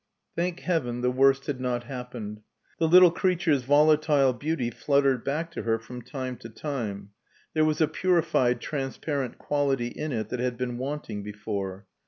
[0.35, 2.41] Thank heaven, the worst had not happened.
[2.79, 7.11] The little creature's volatile beauty fluttered back to her from time to time;
[7.53, 11.85] there was a purified transparent quality in it that had been wanting before.